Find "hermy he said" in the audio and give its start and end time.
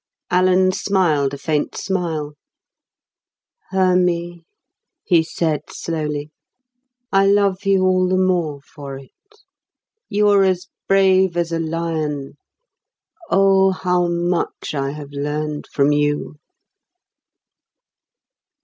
3.69-5.61